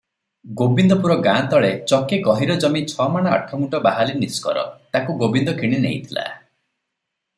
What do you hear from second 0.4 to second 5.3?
ଗୋବିନ୍ଦପୁର ଗାଁତଳେ ଚକେ ଗହୀର ଜମି ଛମାଣ ଆଠଗୁଣ୍ତ ବାହାଲି ନିଷ୍କର, ତାକୁ